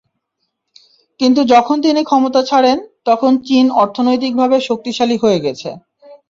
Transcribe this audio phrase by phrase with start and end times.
[1.19, 5.69] কিন্তু যখন তিনি ক্ষমতা ছাড়েন, তখন চীন অর্থনৈতিকভাবে শক্তিশালী হয়ে গেছে।